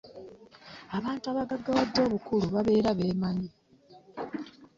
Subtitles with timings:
[0.97, 3.49] abantu abagaggawadde obukulu babeera beemanyi.